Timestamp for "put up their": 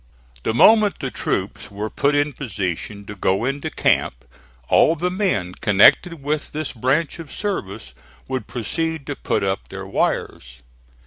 9.15-9.85